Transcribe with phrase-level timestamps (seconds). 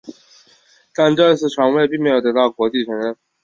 [0.95, 3.15] 但这次传位并没有得到国际承认。